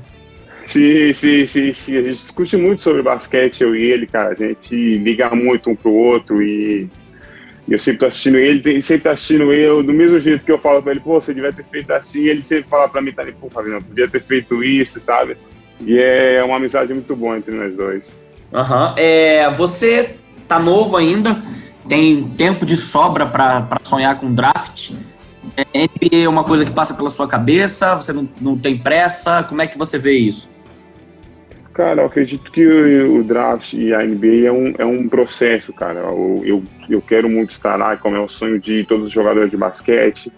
Sim, 0.65 1.13
sim, 1.13 1.47
sim, 1.47 1.73
sim. 1.73 1.97
A 1.97 2.03
gente 2.03 2.23
discute 2.23 2.57
muito 2.57 2.83
sobre 2.83 3.03
basquete, 3.03 3.63
eu 3.63 3.77
e 3.77 3.83
ele, 3.85 4.07
cara. 4.07 4.33
A 4.33 4.35
gente 4.35 4.99
liga 4.99 5.31
muito 5.35 5.71
um 5.71 5.77
pro 5.77 5.93
outro 5.93 6.43
e 6.43 6.89
eu 7.69 7.79
sempre 7.79 8.01
tô 8.01 8.07
assistindo 8.07 8.37
ele, 8.37 8.63
ele 8.65 8.83
sempre 8.83 9.05
tá 9.05 9.13
assistindo 9.13 9.53
eu, 9.53 9.83
do 9.83 9.93
mesmo 9.93 10.21
jeito 10.21 10.45
que 10.45 10.53
eu 10.53 10.59
falo 10.59 10.83
pra 10.83 10.93
ele, 10.93 11.01
pô, 11.01 11.21
você 11.21 11.33
devia 11.33 11.53
ter 11.53 11.65
feito 11.65 11.91
assim, 11.93 12.25
ele 12.25 12.45
sempre 12.45 12.69
fala 12.69 12.89
pra 12.89 13.01
mim, 13.01 13.11
tá 13.13 13.23
ali, 13.23 13.33
pô, 13.33 13.49
Fabiano, 13.49 13.83
podia 13.83 14.07
ter 14.07 14.23
feito 14.23 14.63
isso, 14.63 15.01
sabe? 15.01 15.37
E 15.81 15.99
é 15.99 16.43
uma 16.45 16.57
amizade 16.57 16.93
muito 16.93 17.17
boa 17.17 17.39
entre 17.39 17.55
nós 17.55 17.75
dois. 17.75 18.05
Aham. 18.53 18.89
Uhum. 18.89 18.95
É, 18.99 19.51
você 19.51 20.17
tá 20.47 20.59
novo 20.59 20.97
ainda, 20.97 21.43
tem 21.89 22.29
tempo 22.37 22.67
de 22.67 22.77
sobra 22.77 23.27
para 23.27 23.79
sonhar 23.83 24.19
com 24.19 24.35
draft. 24.35 24.93
É, 25.57 25.65
NBA 25.85 26.25
é 26.25 26.29
uma 26.29 26.45
coisa 26.45 26.65
que 26.65 26.73
passa 26.73 26.95
pela 26.95 27.11
sua 27.11 27.29
cabeça, 27.29 27.95
você 27.95 28.13
não, 28.13 28.29
não 28.41 28.59
tem 28.59 28.77
pressa, 28.77 29.43
como 29.45 29.63
é 29.63 29.67
que 29.67 29.79
você 29.79 29.99
vê 29.99 30.13
isso? 30.13 30.51
Cara, 31.75 32.03
eu 32.03 32.07
acredito 32.07 32.53
que 32.53 32.65
o, 32.65 33.25
draft 33.25 33.73
e 33.73 33.93
a 33.93 34.05
NBA 34.05 34.47
é 34.47 34.53
um, 34.53 34.75
é 34.79 34.87
um 34.87 35.09
processo, 35.09 35.73
cara. 35.73 35.99
Eu, 36.01 36.41
eu, 36.45 36.65
eu 36.89 37.03
quero 37.03 37.29
muito 37.29 37.51
estar 37.51 37.75
lá, 37.75 37.97
como 37.97 38.15
é 38.15 38.21
o 38.21 38.29
sonho 38.29 38.61
de 38.61 38.85
todos 38.85 39.09
os 39.09 39.13
jogadores 39.13 39.51
de 39.51 39.57
basquete. 39.57 40.33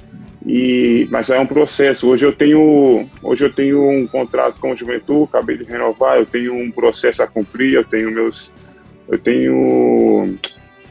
E, 0.46 1.06
mas 1.10 1.28
é 1.28 1.38
um 1.38 1.46
processo. 1.46 2.08
Hoje 2.08 2.24
eu 2.24 2.32
tenho, 2.32 3.06
hoje 3.22 3.44
eu 3.44 3.52
tenho 3.52 3.86
um 3.86 4.06
contrato 4.06 4.58
com 4.60 4.72
o 4.72 4.76
Juventude, 4.76 5.24
acabei 5.24 5.58
de 5.58 5.64
renovar. 5.64 6.16
Eu 6.16 6.24
tenho 6.24 6.54
um 6.54 6.70
processo 6.70 7.22
a 7.22 7.26
cumprir. 7.26 7.74
Eu 7.74 7.84
tenho 7.84 8.10
meus, 8.10 8.50
eu 9.06 9.18
tenho, 9.18 10.38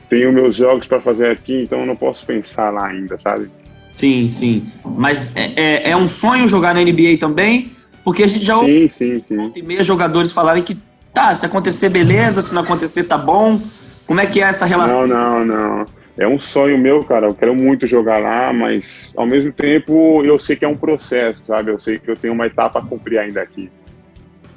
tenho 0.09 0.31
meus 0.31 0.57
jogos 0.57 0.85
para 0.85 1.01
fazer 1.01 1.31
aqui. 1.31 1.63
Então 1.63 1.79
eu 1.79 1.85
não 1.87 1.95
posso 1.95 2.23
pensar 2.23 2.69
lá 2.69 2.85
ainda, 2.85 3.17
sabe? 3.17 3.49
Sim, 3.95 4.29
sim. 4.29 4.67
Mas 4.83 5.35
é, 5.35 5.53
é, 5.55 5.91
é 5.91 5.97
um 5.97 6.07
sonho 6.07 6.47
jogar 6.47 6.75
na 6.75 6.81
NBA 6.81 7.17
também? 7.19 7.71
Porque 8.03 8.23
a 8.23 8.27
gente 8.27 8.45
já 8.45 8.57
ouviu 8.57 8.89
sim, 8.89 9.21
sim, 9.23 9.63
meia 9.63 9.83
jogadores 9.83 10.31
falarem 10.31 10.61
que 10.61 10.77
tá, 11.13 11.33
se 11.33 11.45
acontecer, 11.45 11.89
beleza, 11.89 12.41
se 12.41 12.53
não 12.53 12.61
acontecer, 12.61 13.05
tá 13.05 13.17
bom. 13.17 13.59
Como 14.05 14.19
é 14.19 14.25
que 14.27 14.41
é 14.41 14.43
essa 14.43 14.65
relação? 14.65 15.07
Não, 15.07 15.43
não, 15.43 15.45
não. 15.45 15.85
É 16.17 16.27
um 16.27 16.37
sonho 16.37 16.77
meu, 16.77 17.03
cara. 17.03 17.27
Eu 17.27 17.33
quero 17.33 17.55
muito 17.55 17.87
jogar 17.87 18.19
lá, 18.19 18.53
mas 18.53 19.11
ao 19.15 19.25
mesmo 19.25 19.51
tempo 19.51 20.23
eu 20.23 20.37
sei 20.37 20.55
que 20.55 20.63
é 20.63 20.67
um 20.67 20.77
processo, 20.77 21.41
sabe? 21.47 21.71
Eu 21.71 21.79
sei 21.79 21.97
que 21.97 22.11
eu 22.11 22.15
tenho 22.15 22.33
uma 22.33 22.45
etapa 22.45 22.79
a 22.79 22.81
cumprir 22.81 23.17
ainda 23.17 23.41
aqui. 23.41 23.71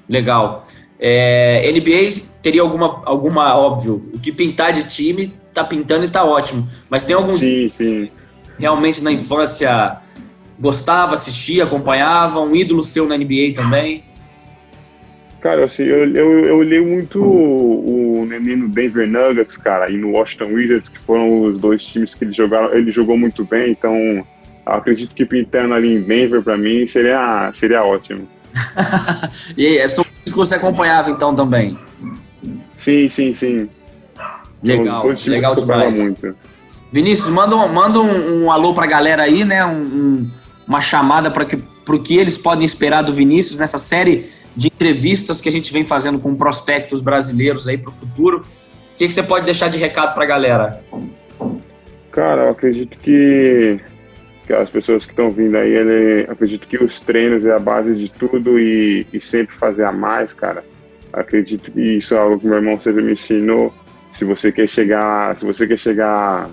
Legal. 0.08 0.66
É, 1.00 1.70
NBA 1.72 2.22
teria 2.42 2.60
alguma, 2.60 3.02
alguma, 3.04 3.56
óbvio, 3.56 4.10
o 4.12 4.18
que 4.18 4.32
pintar 4.32 4.72
de 4.72 4.84
time, 4.84 5.32
tá 5.54 5.64
pintando 5.64 6.04
e 6.04 6.08
tá 6.08 6.24
ótimo. 6.24 6.68
Mas 6.90 7.04
tem 7.04 7.14
algum. 7.14 7.34
Sim, 7.34 7.68
sim. 7.68 8.10
Realmente 8.58 9.02
na 9.02 9.12
infância 9.12 9.98
gostava, 10.58 11.14
assistia, 11.14 11.64
acompanhava? 11.64 12.40
Um 12.40 12.54
ídolo 12.54 12.82
seu 12.82 13.06
na 13.06 13.16
NBA 13.16 13.54
também? 13.54 14.04
Cara, 15.40 15.66
assim, 15.66 15.84
eu, 15.84 16.04
eu, 16.14 16.44
eu 16.46 16.56
olhei 16.56 16.80
muito 16.80 17.22
o, 17.22 18.22
o 18.22 18.26
Nenê 18.26 18.56
no 18.56 18.68
Denver 18.68 19.06
Nuggets, 19.06 19.56
cara, 19.56 19.90
e 19.90 19.96
no 19.96 20.10
Washington 20.10 20.52
Wizards, 20.52 20.88
que 20.88 20.98
foram 20.98 21.42
os 21.44 21.60
dois 21.60 21.84
times 21.84 22.14
que 22.14 22.24
ele, 22.24 22.32
jogaram, 22.32 22.74
ele 22.74 22.90
jogou 22.90 23.16
muito 23.16 23.44
bem, 23.44 23.70
então 23.70 24.26
acredito 24.66 25.14
que 25.14 25.24
pintando 25.24 25.74
ali 25.74 25.94
em 25.94 26.00
Denver, 26.00 26.42
para 26.42 26.56
mim, 26.56 26.86
seria, 26.88 27.52
seria 27.54 27.84
ótimo. 27.84 28.28
e 29.56 29.88
são 29.88 30.04
os 30.26 30.32
que 30.32 30.36
você 30.36 30.56
acompanhava, 30.56 31.08
então, 31.10 31.34
também? 31.34 31.78
Sim, 32.76 33.08
sim, 33.08 33.32
sim. 33.32 33.68
Legal, 34.62 35.06
legal 35.26 35.54
demais. 35.54 35.98
Muito. 35.98 36.34
Vinícius, 36.90 37.28
manda 37.28 37.56
um, 37.56 37.68
manda 37.68 38.00
um, 38.00 38.44
um 38.44 38.52
alô 38.52 38.72
pra 38.72 38.86
galera 38.86 39.22
aí, 39.22 39.44
né, 39.44 39.64
um, 39.64 39.82
um 39.82 40.30
uma 40.66 40.82
chamada 40.82 41.30
para 41.30 41.46
que 41.46 41.58
que 42.04 42.18
eles 42.18 42.36
podem 42.36 42.66
esperar 42.66 43.00
do 43.00 43.14
Vinícius 43.14 43.58
nessa 43.58 43.78
série 43.78 44.26
de 44.54 44.66
entrevistas 44.66 45.40
que 45.40 45.48
a 45.48 45.52
gente 45.52 45.72
vem 45.72 45.84
fazendo 45.84 46.18
com 46.18 46.34
prospectos 46.34 47.00
brasileiros 47.00 47.66
aí 47.66 47.78
para 47.78 47.90
o 47.90 47.94
futuro. 47.94 48.44
O 48.94 48.98
que, 48.98 49.08
que 49.08 49.14
você 49.14 49.22
pode 49.22 49.46
deixar 49.46 49.68
de 49.68 49.78
recado 49.78 50.12
para 50.12 50.24
a 50.24 50.26
galera? 50.26 50.82
Cara, 52.10 52.44
eu 52.44 52.50
acredito 52.50 52.98
que, 52.98 53.80
que 54.46 54.52
as 54.52 54.68
pessoas 54.68 55.06
que 55.06 55.12
estão 55.12 55.30
vindo 55.30 55.56
aí, 55.56 55.72
ele, 55.72 56.26
acredito 56.28 56.66
que 56.66 56.76
os 56.76 57.00
treinos 57.00 57.46
é 57.46 57.54
a 57.54 57.58
base 57.58 57.94
de 57.94 58.10
tudo 58.10 58.58
e, 58.58 59.06
e 59.10 59.18
sempre 59.18 59.56
fazer 59.56 59.84
a 59.84 59.92
mais, 59.92 60.34
cara. 60.34 60.62
Acredito 61.10 61.70
que 61.70 61.80
isso 61.80 62.14
é 62.14 62.18
algo 62.18 62.38
que 62.38 62.46
meu 62.46 62.56
irmão 62.56 62.78
sempre 62.78 63.02
me 63.02 63.12
ensinou. 63.12 63.72
Se 64.12 64.26
você 64.26 64.52
quer 64.52 64.68
chegar, 64.68 65.38
se 65.38 65.46
você 65.46 65.66
quer 65.66 65.78
chegar 65.78 66.50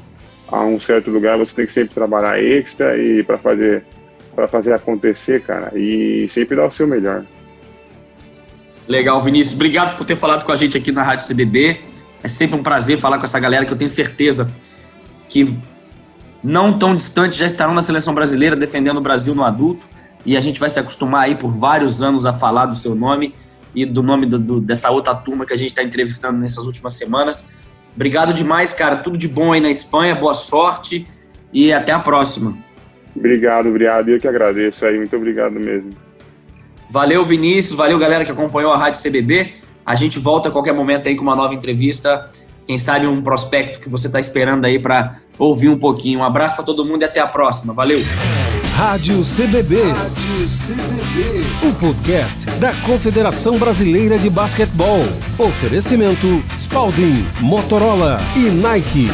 a 0.48 0.64
um 0.64 0.80
certo 0.80 1.10
lugar, 1.10 1.38
você 1.38 1.56
tem 1.56 1.66
que 1.66 1.72
sempre 1.72 1.94
trabalhar 1.94 2.42
extra 2.42 2.98
e 2.98 3.24
para 3.24 3.38
fazer 3.38 3.84
para 4.36 4.50
fazer 4.50 4.74
acontecer, 4.74 5.42
cara, 5.42 5.72
e 5.78 6.28
sempre 6.30 6.58
dar 6.58 6.68
o 6.68 6.72
seu 6.72 6.86
melhor. 6.86 7.24
Legal, 8.86 9.22
Vinícius. 9.22 9.56
Obrigado 9.56 9.96
por 9.98 10.06
ter 10.06 10.18
falado 10.18 10.44
com 10.44 10.52
a 10.52 10.56
gente 10.58 10.78
aqui 10.78 10.92
na 10.92 11.04
Rádio 11.04 11.26
CBB. 11.26 11.80
É 12.22 12.28
sempre 12.28 12.58
um 12.58 12.62
prazer 12.62 12.98
falar 12.98 13.18
com 13.18 13.24
essa 13.24 13.40
galera 13.40 13.66
que 13.66 13.72
eu 13.72 13.78
tenho 13.78 13.90
certeza 13.90 14.52
que 15.30 15.58
não 16.44 16.78
tão 16.78 16.96
distante 16.96 17.38
já 17.38 17.46
estarão 17.46 17.74
na 17.74 17.82
seleção 17.82 18.14
brasileira 18.14 18.56
defendendo 18.56 18.98
o 18.98 19.02
Brasil 19.02 19.34
no 19.34 19.44
adulto 19.44 19.88
e 20.26 20.36
a 20.36 20.42
gente 20.42 20.60
vai 20.60 20.70
se 20.70 20.80
acostumar 20.80 21.24
aí 21.24 21.36
por 21.36 21.52
vários 21.52 22.04
anos 22.04 22.26
a 22.26 22.34
falar 22.34 22.66
do 22.68 22.76
seu 22.76 22.94
nome 22.94 23.34
e 23.74 23.86
do 23.86 24.04
nome 24.04 24.26
do, 24.26 24.38
do, 24.38 24.62
dessa 24.62 24.90
outra 24.90 25.16
turma 25.16 25.46
que 25.46 25.54
a 25.54 25.56
gente 25.56 25.70
está 25.70 25.84
entrevistando 25.84 26.38
nessas 26.38 26.68
últimas 26.68 26.94
semanas. 26.94 27.48
Obrigado 27.96 28.34
demais, 28.34 28.74
cara. 28.74 28.98
Tudo 28.98 29.18
de 29.18 29.28
bom 29.28 29.54
aí 29.54 29.62
na 29.62 29.70
Espanha, 29.70 30.14
boa 30.14 30.34
sorte 30.34 31.08
e 31.52 31.72
até 31.72 31.92
a 31.92 32.00
próxima. 32.00 32.58
Obrigado, 33.16 33.70
obrigado. 33.70 34.10
Eu 34.10 34.20
que 34.20 34.28
agradeço 34.28 34.86
aí, 34.86 34.98
muito 34.98 35.16
obrigado 35.16 35.54
mesmo. 35.54 35.92
Valeu, 36.92 37.26
Vinícius. 37.26 37.76
Valeu, 37.76 37.98
galera 37.98 38.26
que 38.26 38.32
acompanhou 38.32 38.72
a 38.74 38.78
Rádio 38.78 39.02
CBB. 39.02 39.54
A 39.86 39.96
gente 39.96 40.20
volta 40.20 40.50
a 40.50 40.52
qualquer 40.52 40.74
momento 40.74 41.08
aí 41.08 41.16
com 41.16 41.24
uma 41.24 41.36
nova 41.36 41.54
entrevista 41.54 42.30
quem 42.66 42.78
sabe 42.78 43.06
um 43.06 43.22
prospecto 43.22 43.80
que 43.80 43.90
você 43.90 44.08
está 44.08 44.20
esperando 44.20 44.66
aí 44.66 44.80
para 44.80 45.20
ouvir 45.38 45.70
um 45.70 45.78
pouquinho. 45.78 46.20
Um 46.20 46.24
abraço 46.24 46.56
para 46.56 46.66
todo 46.66 46.86
mundo 46.86 47.04
e 47.04 47.06
até 47.06 47.20
a 47.20 47.28
próxima. 47.28 47.74
Valeu! 47.74 48.00
Rádio 48.76 49.22
CBB. 49.22 49.84
Rádio 49.84 50.46
CBB. 50.46 51.66
O 51.66 51.74
podcast 51.76 52.46
da 52.60 52.74
Confederação 52.82 53.58
Brasileira 53.58 54.20
de 54.20 54.30
Basquetebol. 54.30 55.00
Oferecimento 55.40 56.44
Spalding, 56.58 57.26
Motorola 57.40 58.20
e 58.36 58.50
Nike. 58.50 59.08